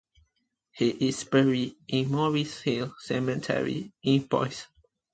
[0.71, 4.65] He is buried in Morris Hill Cemetery in Boise.